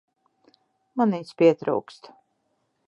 Man 1.01 1.13
viņas 1.17 1.37
pietrūkst. 1.43 2.13